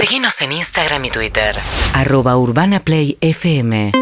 [0.00, 1.54] Seguinos en Instagram y Twitter.
[1.92, 3.92] Arroba Urbana Play FM.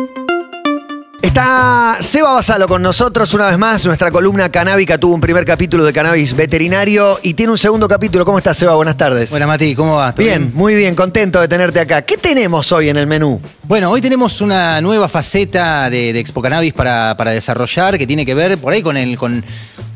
[1.20, 3.84] Está Seba Basalo con nosotros una vez más.
[3.84, 8.24] Nuestra columna canábica tuvo un primer capítulo de cannabis veterinario y tiene un segundo capítulo.
[8.24, 8.76] ¿Cómo estás, Seba?
[8.76, 9.30] Buenas tardes.
[9.30, 10.12] Buenas, Mati, ¿cómo va?
[10.12, 12.02] ¿Todo Bien, muy bien, contento de tenerte acá.
[12.02, 13.40] ¿Qué tenemos hoy en el menú?
[13.64, 18.24] Bueno, hoy tenemos una nueva faceta de, de Expo Cannabis para, para desarrollar que tiene
[18.24, 19.44] que ver por ahí con el, con,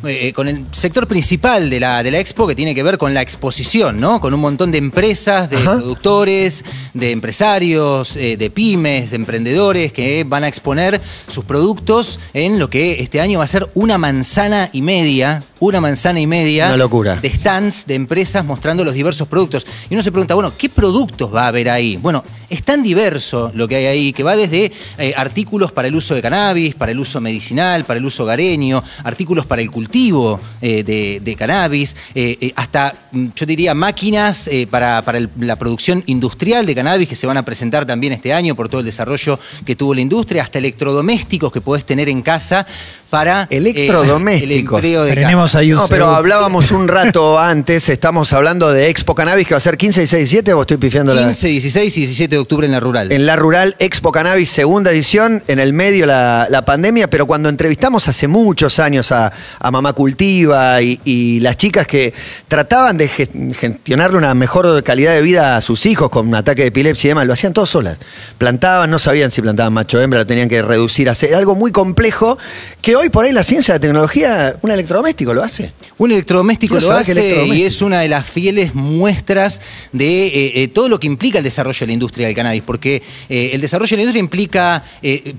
[0.05, 3.15] eh, con el sector principal de la, de la Expo que tiene que ver con
[3.15, 4.21] la exposición, ¿no?
[4.21, 5.77] Con un montón de empresas, de Ajá.
[5.77, 6.65] productores,
[6.95, 12.69] de empresarios, eh, de pymes, de emprendedores que van a exponer sus productos en lo
[12.71, 16.77] que este año va a ser una manzana y media, una manzana y media Una
[16.77, 17.17] locura.
[17.17, 19.67] de stands de empresas mostrando los diversos productos.
[19.91, 21.97] Y uno se pregunta, bueno, ¿qué productos va a haber ahí?
[21.97, 25.95] Bueno, es tan diverso lo que hay ahí, que va desde eh, artículos para el
[25.95, 30.39] uso de cannabis, para el uso medicinal, para el uso hogareño, artículos para el cultivo
[30.61, 35.03] eh, de, cannabis, eh, hasta, mm, yo diría, máquinas para,
[35.41, 38.81] la producción industrial de cannabis que se van a presentar también este año por todo
[38.81, 42.67] el desarrollo que tuvo la industria, hasta electrodomésticos que podés tener en casa
[43.13, 44.83] para eh, Electrodomésticos.
[44.83, 49.15] el de Tenemos ahí un No, pero hablábamos un rato antes, estamos hablando de Expo
[49.15, 51.25] Cannabis que va a ser 15, 16, 17 o estoy pifiando la...
[51.25, 53.13] 15, 16 y 17 de octubre en la rural.
[53.13, 57.51] En la rural Expo Cannabis, segunda edición, en el medio la, la pandemia, pero cuando
[57.51, 62.15] entrevistamos hace muchos años a, a Mamá Cultiva y, y las chicas que
[62.49, 66.63] trataban de ge- gestionarle una mejor calidad de vida a sus hijos con un ataque
[66.63, 67.99] de epilepsia y demás, lo hacían todos solas.
[68.39, 71.55] Plantaban, no sabían si plantaban macho o hembra, lo tenían que reducir a ser algo
[71.55, 72.39] muy complejo
[72.81, 75.73] que hoy por ahí la ciencia, la tecnología, un electrodoméstico lo hace.
[75.99, 77.55] Un electrodoméstico lo hace electrodoméstico.
[77.55, 79.61] y es una de las fieles muestras
[79.93, 83.03] de eh, eh, todo lo que implica el desarrollo de la industria del cannabis, porque
[83.29, 84.85] eh, el desarrollo de la industria implica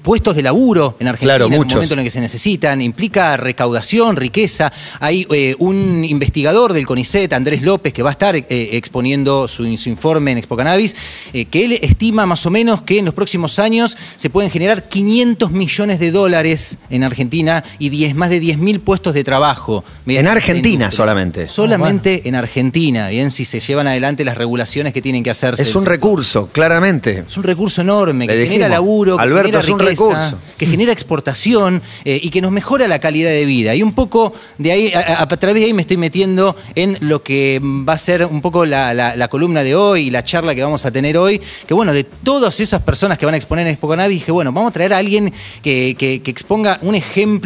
[0.02, 1.76] puestos de laburo en Argentina Claro, en el muchos.
[1.76, 4.72] momento en el que se necesitan, implica recaudación, riqueza.
[5.00, 5.26] Hay
[5.60, 10.40] un investigador del CONICET, Andrés López, que va a estar exponiendo su, su informe en
[10.40, 10.96] Expo Cannabis,
[11.32, 15.52] que él estima más o menos que en los próximos años se pueden generar 500
[15.52, 19.84] millones de dólares en Argentina y 10, más de 10.000 puestos de trabajo.
[20.08, 21.50] En Argentina solamente.
[21.50, 25.62] Solamente en Argentina, bien, si se llevan adelante las regulaciones que tienen que hacerse.
[25.64, 27.24] Es un recurso, claramente.
[27.28, 30.38] Es un recurso enorme que genera laburo, que Alberto, genera es un riqueza, recurso.
[30.58, 33.76] que genera exportación eh, y que nos mejora la calidad de vida.
[33.76, 36.98] Y un poco de ahí, a, a- a través de ahí me estoy metiendo en
[37.02, 40.24] lo que va a ser un poco la, la- la columna de hoy y la
[40.24, 41.42] charla que vamos a tener hoy.
[41.68, 44.52] Que bueno, de todas esas personas que van a exponer en Expo Cannabis, dije, bueno,
[44.52, 47.43] vamos a traer a alguien que, que- que exponga un ejemplo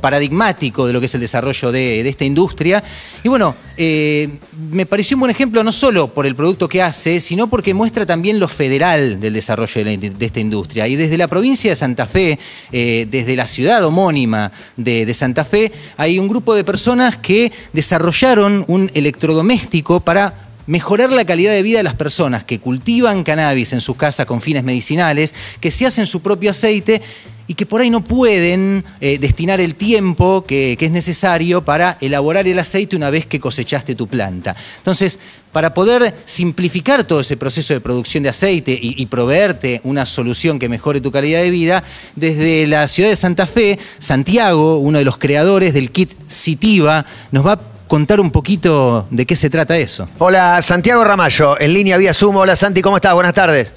[0.00, 2.82] paradigmático de lo que es el desarrollo de, esta industria.
[3.22, 4.38] Y bueno, eh,
[4.70, 8.06] me pareció un buen ejemplo no solo por el producto que hace, sino porque muestra
[8.06, 10.86] también lo federal del desarrollo de, esta industria.
[10.86, 12.38] Y desde la provincia de Santa Fe,
[12.70, 18.64] eh, desde la ciudad homónima de Santa Fe, hay un grupo de personas que desarrollaron
[18.68, 23.80] un electrodoméstico para mejorar la calidad de vida de las personas que cultivan cannabis en
[23.80, 27.02] sus casas con fines medicinales, que se hacen su propio aceite
[27.46, 31.98] y que por ahí no pueden eh, destinar el tiempo que, que es necesario para
[32.00, 34.54] elaborar el aceite una vez que cosechaste tu planta.
[34.78, 35.18] Entonces,
[35.52, 40.58] para poder simplificar todo ese proceso de producción de aceite y, y proveerte una solución
[40.58, 41.82] que mejore tu calidad de vida,
[42.14, 47.44] desde la ciudad de Santa Fe, Santiago, uno de los creadores del kit Citiva, nos
[47.44, 50.08] va a contar un poquito de qué se trata eso.
[50.18, 52.36] Hola, Santiago Ramallo, en línea vía Zoom.
[52.36, 53.14] Hola, Santi, ¿cómo estás?
[53.14, 53.74] Buenas tardes.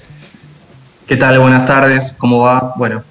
[1.08, 1.40] ¿Qué tal?
[1.40, 2.72] Buenas tardes, ¿cómo va?
[2.76, 3.02] Bueno,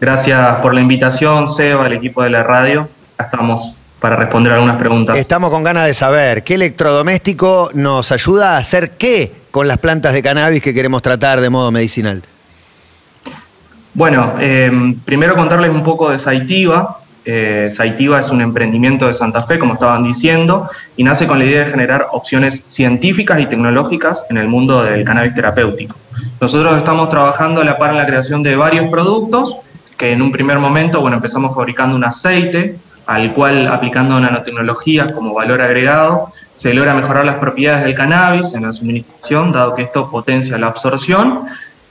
[0.00, 2.88] gracias por la invitación, Seba, el equipo de la radio.
[3.18, 5.16] Estamos para responder algunas preguntas.
[5.16, 10.12] Estamos con ganas de saber qué electrodoméstico nos ayuda a hacer qué con las plantas
[10.12, 12.22] de cannabis que queremos tratar de modo medicinal.
[13.94, 14.70] Bueno, eh,
[15.06, 16.98] primero contarles un poco de Saitiva.
[17.24, 21.46] Eh, Saitiva es un emprendimiento de Santa Fe, como estaban diciendo, y nace con la
[21.46, 25.96] idea de generar opciones científicas y tecnológicas en el mundo del cannabis terapéutico.
[26.40, 29.56] Nosotros estamos trabajando a la par en la creación de varios productos
[29.96, 32.76] que en un primer momento, bueno, empezamos fabricando un aceite
[33.06, 38.62] al cual aplicando nanotecnologías como valor agregado se logra mejorar las propiedades del cannabis en
[38.62, 41.42] la suministración, dado que esto potencia la absorción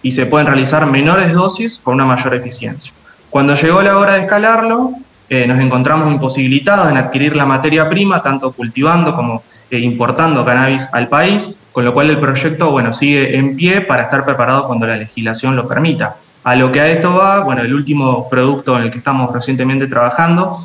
[0.02, 2.92] y se pueden realizar menores dosis con una mayor eficiencia.
[3.30, 4.92] Cuando llegó la hora de escalarlo,
[5.30, 10.88] eh, nos encontramos imposibilitados en adquirir la materia prima, tanto cultivando como eh, importando cannabis
[10.92, 14.86] al país, con lo cual el proyecto bueno, sigue en pie para estar preparado cuando
[14.86, 16.18] la legislación lo permita.
[16.46, 19.88] A lo que a esto va, bueno, el último producto en el que estamos recientemente
[19.88, 20.60] trabajando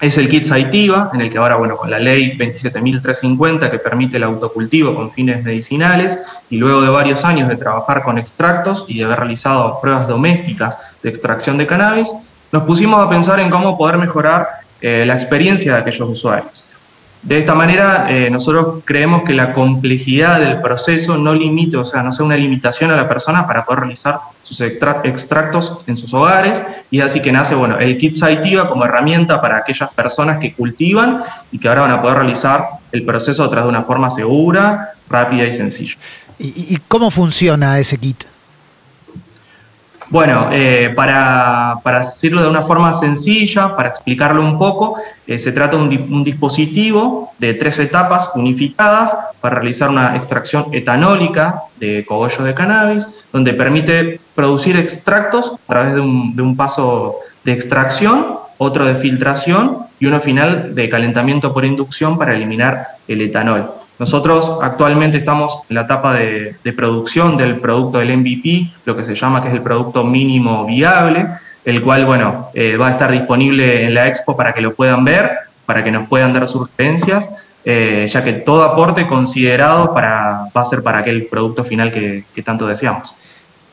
[0.00, 4.16] es el kit Saitiva, en el que ahora, bueno, con la ley 27.350 que permite
[4.16, 6.18] el autocultivo con fines medicinales
[6.50, 10.80] y luego de varios años de trabajar con extractos y de haber realizado pruebas domésticas
[11.04, 12.10] de extracción de cannabis,
[12.50, 14.48] nos pusimos a pensar en cómo poder mejorar
[14.80, 16.64] eh, la experiencia de aquellos usuarios.
[17.22, 22.02] De esta manera, eh, nosotros creemos que la complejidad del proceso no limite, o sea,
[22.02, 26.64] no sea una limitación a la persona para poder realizar sus extractos en sus hogares,
[26.90, 31.20] y así que nace, bueno, el kit Saitiva como herramienta para aquellas personas que cultivan
[31.52, 34.90] y que ahora van a poder realizar el proceso a través de una forma segura,
[35.08, 35.94] rápida y sencilla.
[36.40, 38.31] ¿Y, y cómo funciona ese kit?
[40.12, 45.78] Bueno, eh, para, decirlo de una forma sencilla, para explicarlo un poco, eh, se trata
[45.78, 52.52] de un, dispositivo de tres etapas unificadas para realizar una extracción etanólica de cogollo de
[52.52, 58.84] cannabis, donde permite producir extractos a través de un, de un paso de extracción, otro
[58.84, 63.81] de filtración y uno final de calentamiento por inducción para eliminar el etanol.
[63.98, 69.14] Nosotros actualmente estamos en la etapa de, producción del producto del MVP, lo que se
[69.14, 71.28] llama que es el producto mínimo viable,
[71.64, 75.04] el cual, bueno, eh, va a estar disponible en la expo para que lo puedan
[75.04, 75.30] ver,
[75.66, 77.30] para que nos puedan dar sugerencias,
[77.64, 82.24] eh, ya que todo aporte considerado para, va a ser para aquel producto final que
[82.44, 83.14] tanto deseamos.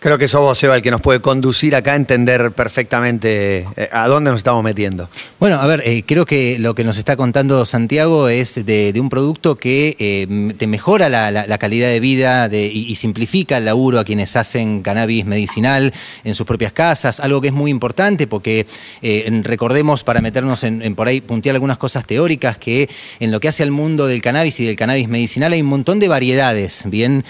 [0.01, 3.89] Creo que sos vos, Seba, el que nos puede conducir acá a entender perfectamente eh,
[3.91, 5.09] a dónde nos estamos metiendo.
[5.41, 9.09] Bueno, a ver, eh, creo que lo que nos está contando Santiago es de, un
[9.09, 14.37] producto que eh, te mejora la, calidad de vida y, simplifica el laburo a quienes
[14.37, 15.93] hacen cannabis medicinal
[16.23, 18.67] en sus propias casas, algo que es muy importante porque
[19.43, 23.63] recordemos, para meternos en, por ahí, puntear algunas cosas teóricas, que en lo que hace
[23.63, 27.25] al mundo del cannabis y del cannabis medicinal hay un montón de variedades, bien,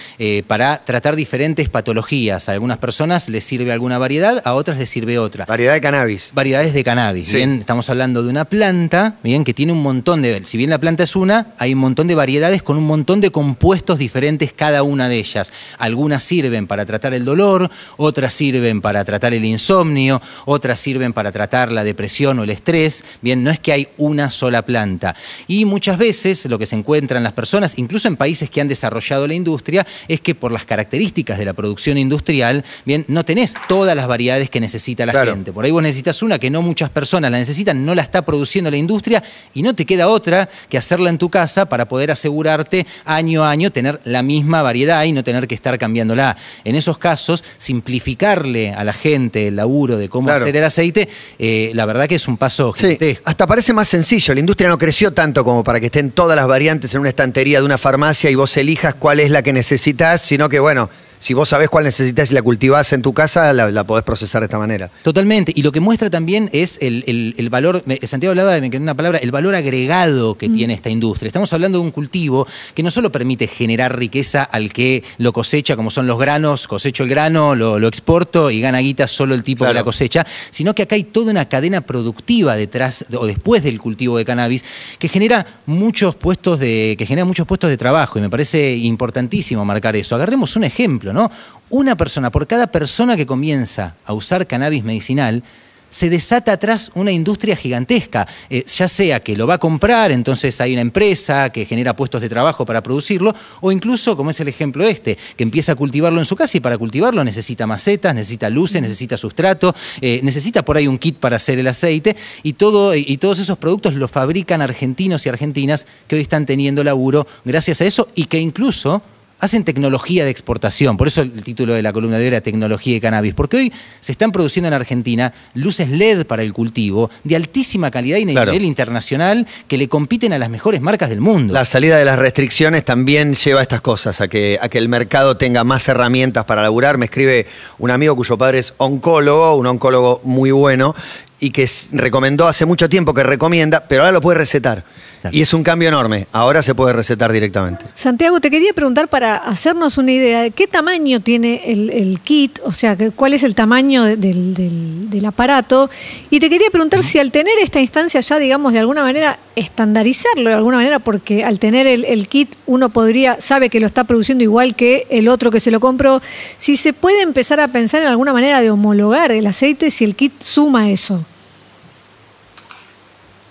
[0.47, 5.45] para tratar diferentes patologías algunas personas les sirve alguna variedad, a otras les sirve otra.
[5.45, 6.31] Variedad de cannabis.
[6.33, 7.29] Variedades de cannabis.
[7.29, 7.37] Sí.
[7.37, 10.41] Bien, estamos hablando de una planta, bien, que tiene un montón de.
[10.43, 13.31] Si bien la planta es una, hay un montón de variedades con un montón de
[13.31, 15.53] compuestos diferentes cada una de ellas.
[15.77, 21.31] Algunas sirven para tratar el dolor, otras sirven para tratar el insomnio, otras sirven para
[21.31, 23.05] tratar la depresión o el estrés.
[23.21, 25.15] Bien, no es que hay una sola planta.
[25.47, 28.67] Y muchas veces lo que se encuentra en las personas, incluso en países que han
[28.67, 32.48] desarrollado la industria, es que por las características de la producción industrial,
[32.85, 35.33] bien, no tenés todas las variedades que necesita la claro.
[35.33, 35.51] gente.
[35.51, 38.69] Por ahí vos necesitas una que no muchas personas la necesitan, no la está produciendo
[38.71, 39.23] la industria
[39.53, 43.51] y no te queda otra que hacerla en tu casa para poder asegurarte año a
[43.51, 46.37] año tener la misma variedad y no tener que estar cambiándola.
[46.63, 50.41] En esos casos, simplificarle a la gente el laburo de cómo claro.
[50.41, 53.19] hacer el aceite, eh, la verdad que es un paso gigantesco.
[53.19, 54.33] Sí, hasta parece más sencillo.
[54.33, 57.59] La industria no creció tanto como para que estén todas las variantes en una estantería
[57.59, 61.33] de una farmacia y vos elijas cuál es la que necesitas, sino que, bueno, si
[61.33, 64.45] vos sabés cuál necesitas y la cultivás en tu casa, la, la, podés procesar de
[64.45, 64.89] esta manera.
[65.03, 65.51] Totalmente.
[65.55, 69.19] Y lo que muestra también es el, el, el valor, Santiago hablaba de una palabra,
[69.19, 70.55] el valor agregado que mm.
[70.55, 71.27] tiene esta industria.
[71.27, 75.75] Estamos hablando de un cultivo que no solo permite generar riqueza al que lo cosecha,
[75.75, 79.43] como son los granos, cosecho el grano, lo, lo exporto y gana guita solo el
[79.43, 79.73] tipo claro.
[79.73, 83.79] de la cosecha, sino que acá hay toda una cadena productiva detrás o después del
[83.79, 84.63] cultivo de cannabis
[84.97, 89.65] que genera muchos puestos de, que genera muchos puestos de trabajo y me parece importantísimo
[89.65, 90.15] marcar eso.
[90.15, 91.08] Agarremos un ejemplo.
[91.13, 91.31] ¿No?
[91.69, 95.43] Una persona, por cada persona que comienza a usar cannabis medicinal,
[95.89, 100.61] se desata atrás una industria gigantesca, eh, ya sea que lo va a comprar, entonces
[100.61, 104.47] hay una empresa que genera puestos de trabajo para producirlo, o incluso, como es el
[104.47, 108.49] ejemplo este, que empieza a cultivarlo en su casa y para cultivarlo necesita macetas, necesita
[108.49, 112.95] luces, necesita sustrato, eh, necesita por ahí un kit para hacer el aceite, y, todo,
[112.95, 117.81] y todos esos productos los fabrican argentinos y argentinas que hoy están teniendo laburo gracias
[117.81, 119.01] a eso y que incluso
[119.39, 122.93] hacen tecnología de exportación, por eso el título de la columna de hoy era Tecnología
[122.95, 127.35] de Cannabis, porque hoy se están produciendo en Argentina luces LED para el cultivo de
[127.35, 128.51] altísima calidad y claro.
[128.51, 131.53] nivel internacional que le compiten a las mejores marcas del mundo.
[131.53, 134.89] La salida de las restricciones también lleva a estas cosas, a que, a que el
[134.89, 136.97] mercado tenga más herramientas para laburar.
[136.97, 137.47] Me escribe
[137.77, 140.95] un amigo cuyo padre es oncólogo, un oncólogo muy bueno,
[141.39, 144.83] y que recomendó hace mucho tiempo que recomienda, pero ahora lo puede recetar.
[145.21, 145.35] Claro.
[145.35, 146.27] Y es un cambio enorme.
[146.31, 147.85] Ahora se puede recetar directamente.
[147.93, 152.59] Santiago, te quería preguntar para hacernos una idea de qué tamaño tiene el, el kit,
[152.63, 155.89] o sea, cuál es el tamaño del, del, del, aparato.
[156.29, 160.49] Y te quería preguntar si al tener esta instancia ya, digamos, de alguna manera estandarizarlo,
[160.49, 164.05] de alguna manera, porque al tener el, el kit uno podría, sabe que lo está
[164.05, 166.21] produciendo igual que el otro que se lo compró,
[166.57, 170.15] si se puede empezar a pensar en alguna manera de homologar el aceite si el
[170.15, 171.25] kit suma eso.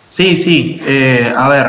[0.09, 0.81] Sí, sí.
[0.85, 1.67] Eh, a ver,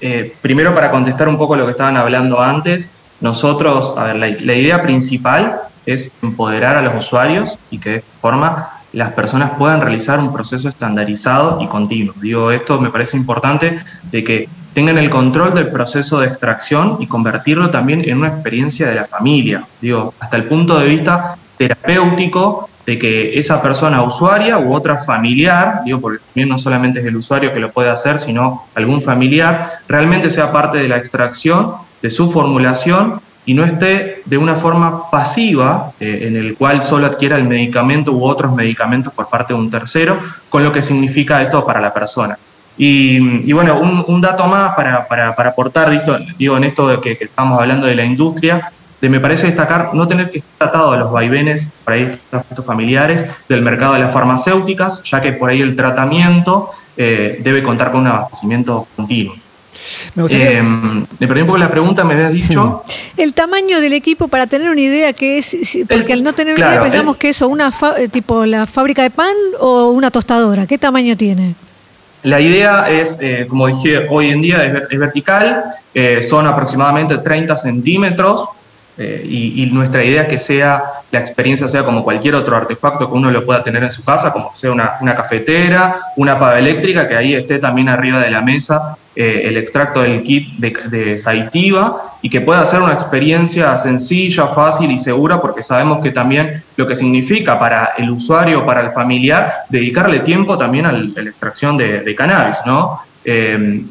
[0.00, 4.28] eh, primero para contestar un poco lo que estaban hablando antes, nosotros, a ver, la,
[4.40, 9.52] la, idea principal es empoderar a los usuarios y que de esta forma las personas
[9.58, 12.14] puedan realizar un proceso estandarizado y continuo.
[12.20, 13.78] Digo, esto me parece importante
[14.10, 18.88] de que tengan el control del proceso de extracción y convertirlo también en una experiencia
[18.88, 19.64] de la familia.
[19.80, 25.82] Digo, hasta el punto de vista terapéutico de que esa persona usuaria u otra familiar,
[25.84, 29.70] digo, porque también no solamente es el usuario que lo puede hacer, sino algún familiar,
[29.88, 35.10] realmente sea parte de la extracción, de su formulación y no esté de una forma
[35.10, 39.60] pasiva eh, en el cual solo adquiera el medicamento u otros medicamentos por parte de
[39.60, 42.38] un tercero, con lo que significa esto para la persona.
[42.78, 45.90] Y, bueno, un, dato más para, para, para aportar,
[46.38, 48.72] digo, en esto de que estamos hablando de la industria,
[49.02, 52.64] de, me parece destacar no tener que estar atado a los vaivenes, por ahí efectos
[52.64, 57.90] familiares, del mercado de las farmacéuticas, ya que por ahí el tratamiento eh, debe contar
[57.90, 59.34] con un abastecimiento continuo.
[60.14, 60.50] Me, gustaría...
[60.52, 62.84] eh, me perdí un poco la pregunta, me habías dicho.
[63.16, 65.56] El tamaño del equipo, para tener una idea, que es.
[65.88, 67.72] Porque el, al no tener claro, una idea pensamos el, que eso, una
[68.10, 70.66] tipo la fábrica de pan o una tostadora.
[70.66, 71.54] ¿Qué tamaño tiene?
[72.22, 77.18] La idea es, eh, como dije, hoy en día es, es vertical, eh, son aproximadamente
[77.18, 78.48] 30 centímetros,
[78.98, 83.14] eh, y, nuestra idea es que sea la experiencia sea como cualquier otro artefacto que
[83.14, 87.16] uno lo pueda tener en su casa, como sea una, cafetera, una pava eléctrica, que
[87.16, 92.30] ahí esté también arriba de la mesa eh, el extracto del kit de, de y
[92.30, 96.94] que pueda ser una experiencia sencilla, fácil y segura, porque sabemos que también lo que
[96.94, 102.14] significa para el usuario, para el familiar, dedicarle tiempo también a la extracción de, de
[102.14, 103.00] cannabis, ¿no?
[103.24, 103.84] Eh,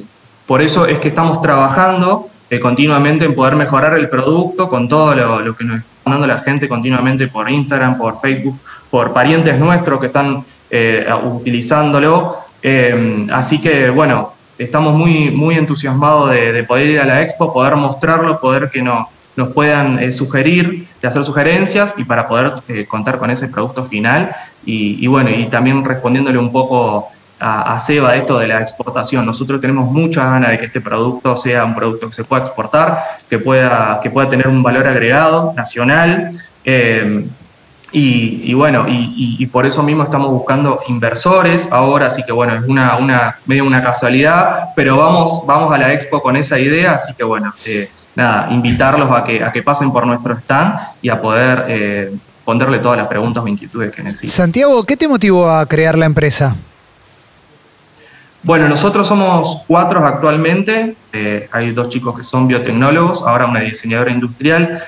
[0.45, 5.15] por eso es que estamos trabajando eh, continuamente en poder mejorar el producto con todo
[5.15, 9.99] lo, que nos está dando la gente continuamente por Instagram, por Facebook, por parientes nuestros
[9.99, 12.35] que están eh, utilizándolo.
[12.61, 17.53] Eh, así que, bueno, estamos muy, muy entusiasmados de, de, poder ir a la expo,
[17.53, 22.53] poder mostrarlo, poder que no, nos puedan eh, sugerir, de hacer sugerencias y para poder
[22.87, 24.35] contar con ese producto final.
[24.65, 27.09] Y, bueno, y también respondiéndole un poco
[27.41, 29.25] a, a Seba esto de la exportación.
[29.25, 33.03] Nosotros tenemos muchas ganas de que este producto sea un producto que se pueda exportar,
[33.29, 36.31] que pueda, que pueda tener un valor agregado nacional.
[36.63, 37.25] Eh,
[37.93, 42.95] y, bueno, y, por eso mismo estamos buscando inversores ahora, así que bueno, es una,
[42.95, 47.25] una medio una casualidad, pero vamos, vamos a la expo con esa idea, así que
[47.25, 51.65] bueno, eh, nada, invitarlos a que, a que pasen por nuestro stand y a poder
[51.67, 54.29] eh, responderle todas las preguntas o inquietudes que necesiten.
[54.29, 56.55] Santiago, ¿qué te motivó a crear la empresa?
[58.43, 64.11] Bueno, nosotros somos cuatro actualmente, eh, hay dos chicos que son biotecnólogos, ahora una diseñadora
[64.11, 64.81] industrial.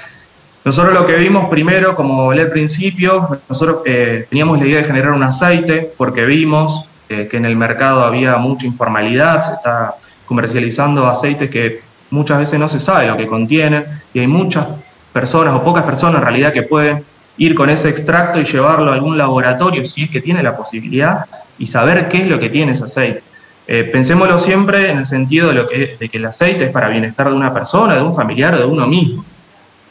[0.65, 4.85] Nosotros lo que vimos primero, como hablé al principio, nosotros eh, teníamos la idea de
[4.85, 9.93] generar un aceite porque vimos eh, que en el mercado había mucha informalidad, se está
[10.25, 14.65] comercializando aceites que muchas veces no se sabe lo que contienen y hay muchas
[15.11, 17.05] personas o pocas personas en realidad que pueden
[17.37, 21.25] ir con ese extracto y llevarlo a algún laboratorio si es que tiene la posibilidad
[21.59, 23.32] y saber qué es lo que tiene ese aceite.
[23.65, 26.89] Eh, pensémoslo siempre en el sentido de, lo que, de que el aceite es para
[26.89, 29.23] bienestar de una persona, de un familiar de uno mismo.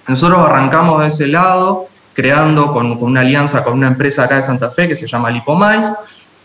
[0.06, 4.42] Nosotros arrancamos de ese lado, creando con, con, una alianza con una empresa acá de
[4.42, 5.90] Santa Fe que se llama Lipomais,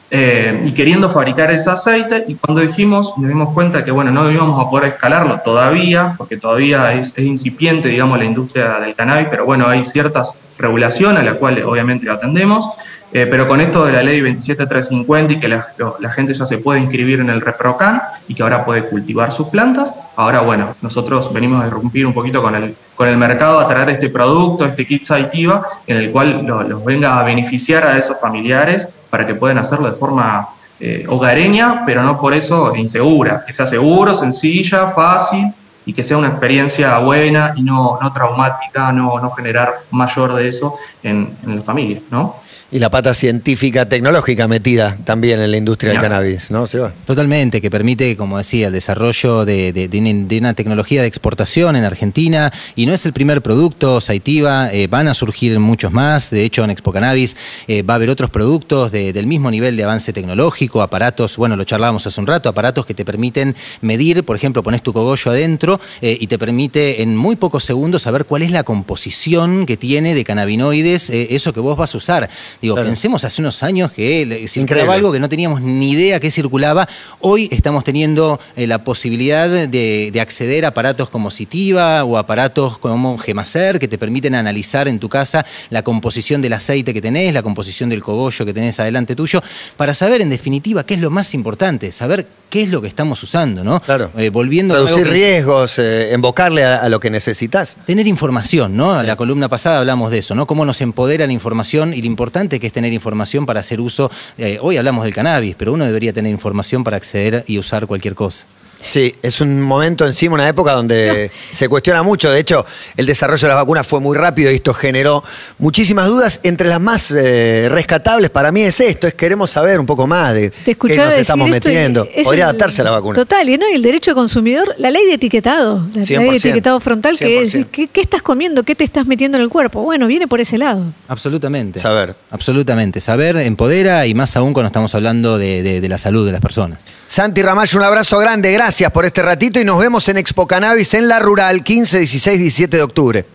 [0.10, 4.32] eh, y queriendo fabricar ese aceite, y cuando dijimos, nos dimos cuenta que bueno, no
[4.32, 9.28] íbamos a poder escalarlo todavía, porque todavía es, es incipiente, digamos, la industria del cannabis,
[9.30, 12.70] pero bueno, hay ciertas regulaciones a las cuales obviamente atendemos,
[13.14, 15.66] eh, pero con esto de la ley 27350 y que la,
[16.00, 19.48] la, gente ya se puede inscribir en el ReproCan y que ahora puede cultivar sus
[19.48, 23.68] plantas, ahora bueno, nosotros venimos a irrumpir un poquito con el, con el mercado a
[23.68, 27.98] traer este producto, este kit Saitiva, en el cual lo, los venga a beneficiar a
[27.98, 30.50] esos familiares para que puedan hacerlo de forma
[30.80, 35.54] eh, hogareña, pero no por eso insegura, que sea seguro, sencilla, fácil
[35.86, 40.50] y que sea una experiencia buena y no, no traumática, no, no generar mayor de
[40.50, 42.36] eso en, en la familia, ¿no?
[42.70, 46.94] Y la pata científica, tecnológica metida también en la industria del cannabis, ¿no, Seba?
[47.06, 51.86] Totalmente, que permite, como decía, el desarrollo de, de, de, una tecnología de exportación en
[51.86, 52.52] Argentina.
[52.76, 56.30] Y no es el primer producto, Saitiva, eh, van a surgir muchos más.
[56.30, 57.38] De hecho, en Expo Cannabis
[57.70, 61.56] eh, va a haber otros productos de, del mismo nivel de avance tecnológico, aparatos, bueno,
[61.56, 65.32] lo charlábamos hace un rato, aparatos que te permiten medir, por ejemplo, pones tu cogollo
[65.32, 69.78] adentro eh, y te permite en muy pocos segundos saber cuál es la composición que
[69.78, 72.30] tiene de cannabinoides, eso que vos vas a usar.
[72.62, 72.90] Digo, claro.
[72.90, 74.94] pensemos hace unos años que circulaba Increíble.
[74.94, 76.88] algo que no teníamos ni idea que circulaba.
[77.20, 79.68] Hoy estamos teniendo eh, la posibilidad de,
[80.12, 85.00] de, acceder a aparatos como Citiva o aparatos como Gemacer que te permiten analizar en
[85.00, 89.16] tu casa la composición del aceite que tenés, la composición del cogollo que tenés adelante
[89.16, 89.42] tuyo,
[89.76, 93.22] para saber en definitiva qué es lo más importante, saber qué es lo que estamos
[93.24, 93.82] usando, ¿no?
[93.82, 94.12] Claro.
[94.18, 97.78] Eh, volviendo Reducir a riesgos, eh, invocarle a, a, lo que necesitas.
[97.86, 99.02] Tener información, ¿no?
[99.02, 99.08] Sí.
[99.08, 100.48] La columna pasada hablamos de eso, ¿no?
[100.48, 104.10] Cómo nos empodera la información y lo importante que es tener información para hacer uso.
[104.38, 108.16] Eh, hoy hablamos del cannabis, pero uno debería tener información para acceder y usar cualquier
[108.16, 108.48] cosa.
[108.90, 112.30] Sí, es un momento encima, una época donde se cuestiona mucho.
[112.32, 112.66] De hecho,
[112.96, 115.24] el desarrollo de las vacunas fue muy rápido y esto generó
[115.58, 116.40] muchísimas dudas.
[116.44, 120.34] Entre las más eh, rescatables para mí es esto, es queremos saber un poco más
[120.34, 122.08] de qué nos estamos metiendo.
[122.14, 123.16] es Podría el- adaptarse a la vacuna.
[123.16, 123.68] Total, y, ¿no?
[123.70, 127.18] y el derecho de consumidor, la ley de etiquetado, la ley 100%, de etiquetado frontal,
[127.18, 127.68] que es 100%.
[127.72, 128.64] ¿qué, qué estás comiendo?
[128.64, 129.82] ¿Qué te estás metiendo en el cuerpo?
[129.82, 130.84] Bueno, viene por ese lado.
[131.08, 131.80] Absolutamente.
[131.80, 132.16] Saber.
[132.30, 133.02] Absolutamente.
[133.02, 136.42] Saber empodera y más aún cuando estamos hablando de, de- de la salud de las
[136.42, 136.86] personas.
[137.08, 140.94] Santi Ramallo, un abrazo grande, gracias por este ratito y nos vemos en Expo Cannabis
[140.94, 143.26] en La Rural, 15, 16, 17 de octubre.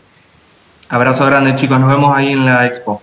[0.90, 1.80] Abrazo grande, chicos.
[1.80, 3.00] Nos vemos ahí en la expo.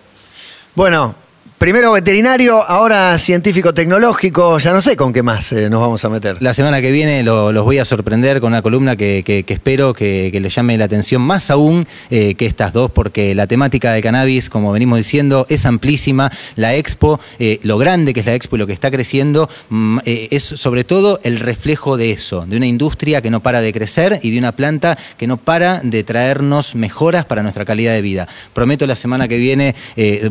[0.75, 1.15] Bueno,
[1.59, 6.09] primero veterinario, ahora científico tecnológico, ya no sé con qué más eh, nos vamos a
[6.09, 6.37] meter.
[6.41, 10.29] La semana que viene lo- los voy a sorprender con una columna que, espero que,
[10.31, 14.01] que les llame la atención más aún eh, que estas dos, porque la temática de
[14.01, 16.31] cannabis, como venimos diciendo, es amplísima.
[16.55, 19.99] La expo, eh, lo grande que es la expo y lo que está creciendo, mm,
[20.05, 24.21] es sobre todo el reflejo de eso, de una industria que no para de crecer
[24.23, 28.29] y de una planta que no para de traernos mejoras para nuestra calidad de vida.
[28.53, 29.75] Prometo la semana que viene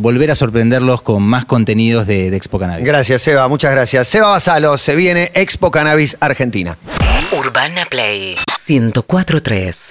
[0.01, 2.87] volver a sorprenderlos con más contenidos de, de Expo Cannabis.
[2.87, 4.07] Gracias, Seba, muchas gracias.
[4.07, 6.79] Seba Basalo, se viene Expo Cannabis Argentina.
[7.33, 8.37] Urbana Play
[8.69, 9.91] 1043.